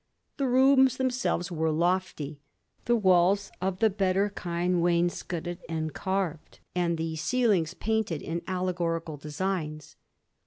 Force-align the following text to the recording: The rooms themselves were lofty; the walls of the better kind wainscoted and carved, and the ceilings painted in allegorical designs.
The 0.37 0.47
rooms 0.47 0.97
themselves 0.97 1.51
were 1.51 1.69
lofty; 1.69 2.39
the 2.85 2.95
walls 2.95 3.51
of 3.61 3.77
the 3.77 3.89
better 3.91 4.31
kind 4.31 4.81
wainscoted 4.81 5.59
and 5.69 5.93
carved, 5.93 6.57
and 6.73 6.97
the 6.97 7.15
ceilings 7.17 7.75
painted 7.75 8.23
in 8.23 8.41
allegorical 8.47 9.17
designs. 9.17 9.97